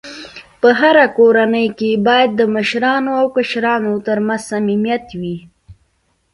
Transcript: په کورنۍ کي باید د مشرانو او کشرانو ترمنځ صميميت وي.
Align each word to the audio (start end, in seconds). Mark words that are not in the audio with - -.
په 0.61 0.69
کورنۍ 1.17 1.67
کي 1.79 1.91
باید 2.07 2.29
د 2.35 2.41
مشرانو 2.55 3.11
او 3.21 3.25
کشرانو 3.35 3.91
ترمنځ 4.07 4.41
صميميت 4.51 5.05
وي. 5.19 5.37